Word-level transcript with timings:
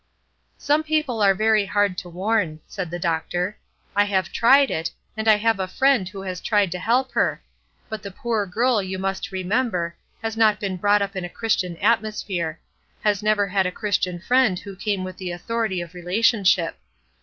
"Some 0.57 0.81
people 0.81 1.21
are 1.21 1.35
very 1.35 1.67
hard 1.67 1.95
to 1.99 2.09
warn," 2.09 2.59
said 2.65 2.89
the 2.89 2.97
doctor. 2.97 3.59
"I 3.95 4.05
have 4.05 4.31
tried 4.31 4.71
it, 4.71 4.89
and 5.15 5.27
I 5.27 5.35
have 5.35 5.59
a 5.59 5.67
friend 5.67 6.09
who 6.09 6.21
has 6.21 6.41
tried 6.41 6.71
to 6.71 6.79
help 6.79 7.11
her; 7.11 7.43
but 7.87 8.01
the 8.01 8.09
poor 8.09 8.47
girl, 8.47 8.81
you 8.81 8.97
must 8.97 9.31
remember, 9.31 9.95
has 10.23 10.35
not 10.35 10.59
been 10.59 10.75
brought 10.77 11.03
up 11.03 11.15
in 11.15 11.23
a 11.23 11.29
Christian 11.29 11.77
atmosphere 11.77 12.59
has 13.03 13.21
never 13.21 13.45
had 13.45 13.67
a 13.67 13.71
Christian 13.71 14.17
friend 14.19 14.57
who 14.57 14.75
came 14.75 15.03
with 15.03 15.17
the 15.17 15.29
authority 15.31 15.81
of 15.81 15.93
relationship. 15.93 16.79